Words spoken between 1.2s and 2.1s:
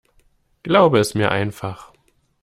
einfach.